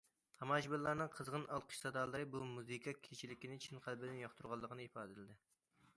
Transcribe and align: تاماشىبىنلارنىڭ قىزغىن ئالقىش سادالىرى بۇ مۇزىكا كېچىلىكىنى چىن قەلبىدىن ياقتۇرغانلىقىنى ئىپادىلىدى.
تاماشىبىنلارنىڭ 0.41 1.11
قىزغىن 1.17 1.45
ئالقىش 1.57 1.83
سادالىرى 1.83 2.27
بۇ 2.37 2.41
مۇزىكا 2.53 2.95
كېچىلىكىنى 3.09 3.61
چىن 3.67 3.85
قەلبىدىن 3.89 4.19
ياقتۇرغانلىقىنى 4.25 4.89
ئىپادىلىدى. 4.89 5.39